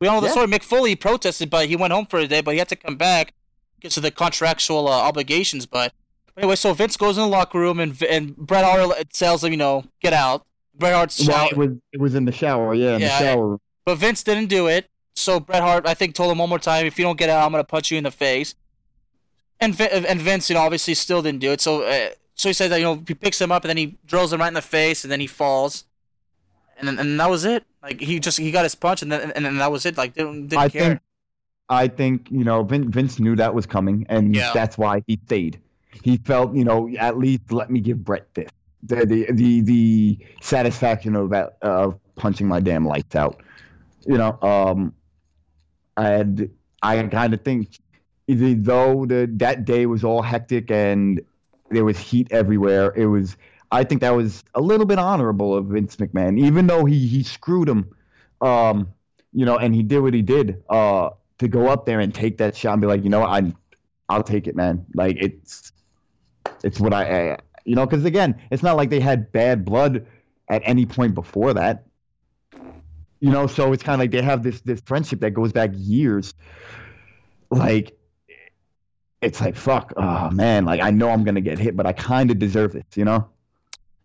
[0.00, 0.32] We all know the Yeah.
[0.32, 0.46] story.
[0.46, 2.96] Mick Foley protested, but he went home for a day, but he had to come
[2.96, 3.34] back
[3.76, 5.66] because of the contractual uh, obligations.
[5.66, 5.92] But
[6.36, 9.58] anyway, so Vince goes in the locker room, and and Bret Hart tells him, you
[9.58, 10.44] know, get out.
[10.74, 13.24] Bret Hart's Well, shout- it was it was in the shower, yeah, in Yeah, the
[13.24, 13.58] shower.
[13.84, 14.86] but Vince didn't do it.
[15.14, 17.44] So Bret Hart, I think, told him one more time, if you don't get out,
[17.44, 18.54] I'm gonna punch you in the face.
[19.60, 21.60] And Vi- and Vince, you know, obviously still didn't do it.
[21.60, 23.98] So uh, so he said that you know he picks him up and then he
[24.06, 25.84] drills him right in the face and then he falls.
[26.78, 27.64] And then and that was it.
[27.82, 29.98] Like he just he got his punch and then and then that was it.
[29.98, 30.82] Like didn't didn't I care.
[30.88, 31.00] think
[31.68, 34.52] I think you know Vince, Vince knew that was coming, and Yeah.
[34.54, 35.60] that's why he stayed.
[36.02, 38.48] He felt you know at least let me give Bret this
[38.82, 43.42] the the the, the satisfaction of that of punching my damn lights out.
[44.06, 44.94] You know, um,
[46.00, 46.50] and
[46.82, 47.78] I kind of think
[48.28, 51.20] though the that day was all hectic and
[51.70, 53.36] there was heat everywhere, it was.
[53.72, 57.22] I think that was a little bit honorable of Vince McMahon, even though he he
[57.22, 57.94] screwed him.
[58.40, 58.88] Um,
[59.32, 60.62] you know, and he did what he did.
[60.68, 61.10] Uh,
[61.40, 63.52] to go up there and take that shot and be like, you know, I,
[64.10, 64.84] I'll take it, man.
[64.94, 65.72] Like it's,
[66.62, 70.06] it's what I, I you know, because again, it's not like they had bad blood
[70.48, 71.86] at any point before that.
[73.20, 75.70] You know, so it's kind of like they have this this friendship that goes back
[75.74, 76.34] years.
[77.50, 77.98] Like,
[79.20, 82.30] it's like fuck, oh man, like I know I'm gonna get hit, but I kind
[82.30, 83.28] of deserve this, you know.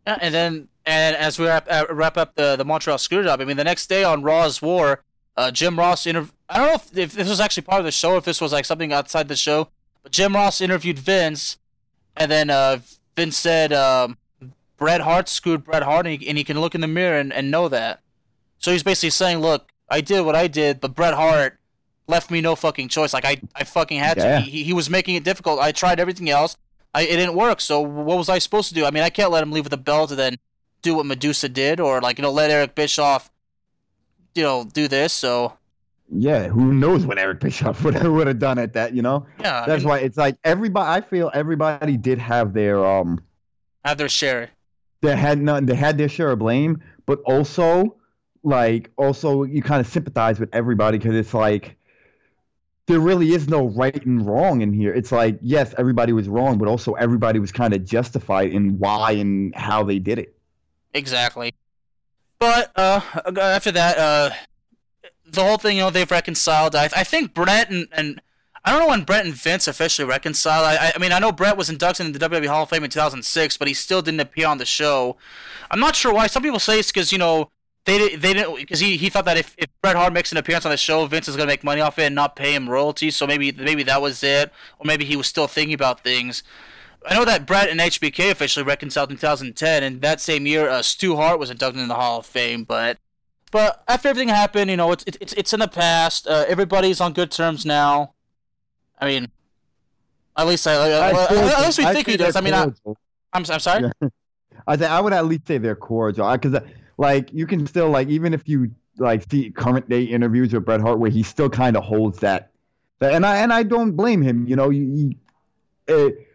[0.05, 3.45] Yeah, and then and as we wrap, uh, wrap up the the Montreal Screwjob, I
[3.45, 5.03] mean the next day on Raw is War,
[5.37, 7.91] uh, Jim Ross interv- I don't know if, if this was actually part of the
[7.91, 9.69] show, if this was like something outside the show,
[10.03, 11.57] but Jim Ross interviewed Vince,
[12.17, 12.79] and then uh,
[13.15, 14.17] Vince said um,
[14.77, 17.33] Bret Hart screwed Bret Hart, and he, and he can look in the mirror and,
[17.33, 18.01] and know that.
[18.59, 21.59] So he's basically saying, look, I did what I did, but Bret Hart
[22.07, 23.13] left me no fucking choice.
[23.13, 24.37] Like I, I fucking had Yeah.
[24.37, 24.41] to.
[24.41, 25.59] He, he was making it difficult.
[25.59, 26.57] I tried everything else.
[26.93, 27.61] I, it didn't work.
[27.61, 28.85] So what was I supposed to do?
[28.85, 30.37] I mean, I can't let him leave with a belt and then
[30.81, 33.29] do what Medusa did, or like you know, let Eric Bischoff,
[34.33, 35.13] you know, do this.
[35.13, 35.53] So
[36.11, 39.25] Yeah, who knows what Eric Bischoff would would have done at that, you know?
[39.39, 40.89] yeah, I That's mean, why it's like everybody.
[40.89, 43.19] I feel everybody did have their um,
[43.83, 44.49] have their share.
[45.01, 45.65] they had none.
[45.65, 47.95] They had their share of blame, but also,
[48.45, 51.75] like, also you kind of sympathize with everybody because it's like
[52.87, 54.93] there really is no right and wrong in here.
[54.93, 59.11] It's like yes, everybody was wrong, but also everybody was kind of justified in why
[59.13, 60.35] and how they did it.
[60.93, 61.53] Exactly.
[62.39, 63.01] But uh,
[63.41, 64.29] after that, uh,
[65.25, 66.75] the whole thing, you know, they've reconciled.
[66.75, 68.21] I, I think Bret and, and
[68.63, 70.65] I don't know when Bret and Vince officially reconciled.
[70.65, 72.89] I, I- mean, I know Bret was inducted into the WWE Hall of Fame in
[72.91, 75.17] 2006, but he still didn't appear on the show.
[75.71, 76.27] I'm not sure why.
[76.27, 77.49] Some people say it's because you know
[77.85, 80.65] they they didn't because he, he thought that if, if Bret Hart makes an appearance
[80.65, 83.15] on the show, Vince is gonna make money off it and not pay him royalties.
[83.15, 86.43] So maybe maybe that was it, or maybe he was still thinking about things.
[87.07, 90.81] I know that Bret and HBK officially reconciled in 2010, and that same year, uh,
[90.81, 92.63] Stu Hart was inducted in the Hall of Fame.
[92.63, 92.97] But,
[93.51, 96.27] but after everything happened, you know, it's it's it's in the past.
[96.27, 98.13] Uh, everybody's on good terms now.
[98.99, 99.29] I mean,
[100.35, 102.35] at least I, I, I at least we think he does.
[102.35, 102.73] I mean, I, am
[103.33, 103.83] I'm sorry.
[104.01, 104.09] Yeah.
[104.67, 106.59] I think I would at least say they're cordial because,
[106.97, 110.81] like, you can still like even if you like see current day interviews with Bret
[110.81, 112.51] Hart where he still kind of holds that,
[112.99, 114.47] that, and I and I don't blame him.
[114.47, 115.17] You know, he,
[115.87, 116.27] it,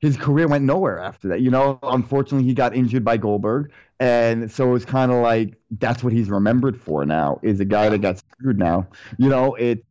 [0.00, 1.40] his career went nowhere after that.
[1.40, 6.02] You know, unfortunately, he got injured by Goldberg, and so it's kind of like that's
[6.02, 8.58] what he's remembered for now is a guy that got screwed.
[8.58, 8.86] Now,
[9.18, 9.82] you know, it's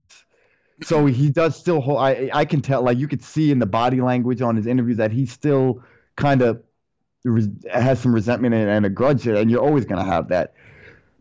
[0.84, 2.00] so he does still hold.
[2.00, 4.98] I I can tell, like you could see in the body language on his interviews
[4.98, 5.84] that he's still
[6.16, 6.62] kind of
[7.72, 10.54] has some resentment and, and a grudge, and you're always gonna have that.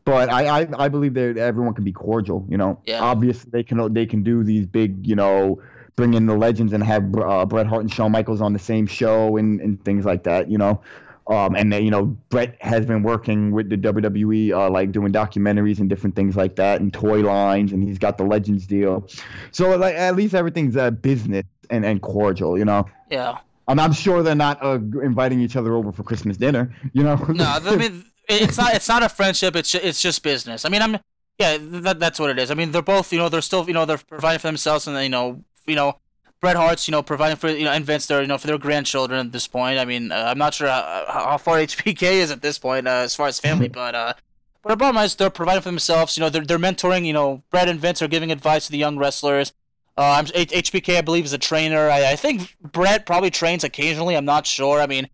[0.05, 2.47] But I, I, I believe that everyone can be cordial.
[2.49, 3.01] You know, yeah.
[3.01, 5.61] obviously they can they can do these big, you know,
[5.97, 8.87] bring in the legends and have uh, Bret Hart and Shawn Michaels on the same
[8.87, 10.49] show and, and things like that.
[10.49, 10.81] You know,
[11.29, 15.13] um, and then, you know, Bret has been working with the WWE, uh, like doing
[15.13, 19.09] documentaries and different things like that, and toy lines, and he's got the Legends deal.
[19.51, 22.87] So, like, at least everything's uh, business and, and cordial, you know.
[23.11, 23.39] Yeah.
[23.69, 27.17] I'm, I'm sure they're not uh, inviting each other over for Christmas dinner, you know.
[27.17, 28.75] no, I mean, it's not.
[28.75, 29.57] It's not a friendship.
[29.57, 30.65] It's it's just business.
[30.65, 30.99] I mean, I'm.
[31.39, 32.51] Yeah, that, that's what it is.
[32.51, 33.13] I mean, they're both.
[33.13, 33.67] You know, they're still.
[33.67, 35.99] You know, they're providing for themselves, and you know, you know,
[36.41, 38.59] Bret Hart's, you know, providing for you know, and Vince, their you know, for their
[38.59, 39.79] grandchildren at this point.
[39.79, 43.03] I mean, uh, I'm not sure how, how, far HBK is at this point uh,
[43.05, 44.15] as far as family, but uh,
[44.63, 46.17] but the problem is they're providing for themselves.
[46.17, 47.05] You know, they're they're mentoring.
[47.07, 49.53] You know, Bret and Vince are giving advice to the young wrestlers.
[49.97, 51.89] Uh, HBK, I believe, is a trainer.
[51.89, 54.15] I, I think Bret probably trains occasionally.
[54.15, 54.81] I'm not sure.
[54.81, 55.09] I mean,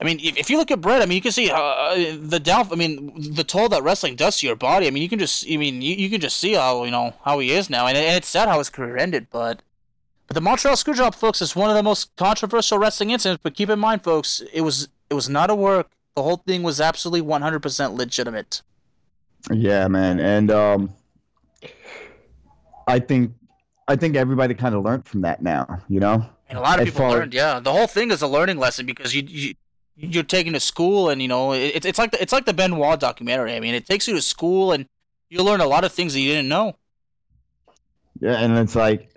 [0.00, 2.16] I mean, if, if you look at Bret, I mean, you can see uh, uh
[2.20, 2.68] the down.
[2.70, 4.86] I mean, the toll that wrestling does to your body.
[4.86, 7.14] I mean, you can just, I mean, you, you can just see how you know
[7.24, 9.26] how he is now, and, and it's sad how his career ended.
[9.30, 9.62] But
[10.26, 13.40] but the Montreal Screwjob, folks, is one of the most controversial wrestling incidents.
[13.42, 15.88] But keep in mind, folks, it was it was not a work.
[16.14, 18.62] The whole thing was absolutely 100% legitimate.
[19.52, 20.94] Yeah, man, and um,
[22.86, 23.32] I think
[23.88, 25.82] I think everybody kind of learned from that now.
[25.88, 27.34] You know, and a lot of as people learned.
[27.34, 29.22] Yeah, the whole thing is a learning lesson because you.
[29.26, 29.54] you
[29.98, 33.00] you're taking to school, and you know it, it's like the, it's like the Benoit
[33.00, 33.54] documentary.
[33.54, 34.86] I mean, it takes you to school, and
[35.30, 36.76] you learn a lot of things that you didn't know.
[38.20, 39.10] Yeah, and it's like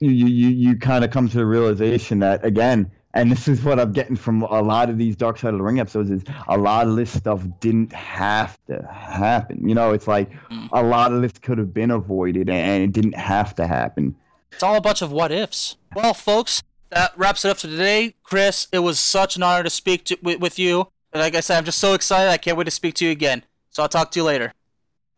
[0.00, 3.80] you you you kind of come to the realization that again, and this is what
[3.80, 6.58] I'm getting from a lot of these Dark Side of the Ring episodes is a
[6.58, 9.66] lot of this stuff didn't have to happen.
[9.66, 10.68] You know, it's like mm.
[10.72, 14.14] a lot of this could have been avoided and it didn't have to happen.
[14.52, 15.76] It's all a bunch of what ifs.
[15.94, 18.14] Well, folks, that wraps it up for today.
[18.22, 20.88] Chris, it was such an honor to speak to, with, with you.
[21.14, 22.30] Like I said, I'm just so excited.
[22.30, 23.42] I can't wait to speak to you again.
[23.70, 24.52] So I'll talk to you later.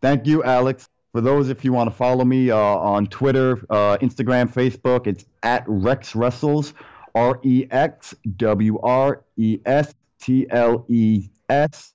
[0.01, 0.89] Thank you, Alex.
[1.13, 5.25] For those, if you want to follow me uh, on Twitter, uh, Instagram, Facebook, it's
[5.43, 6.73] at Rex Wrestles,
[7.15, 11.89] R E X W R E S T L E S.